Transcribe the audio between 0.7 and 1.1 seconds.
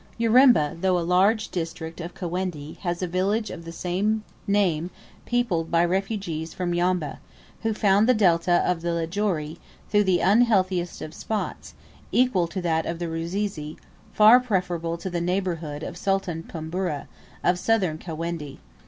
though a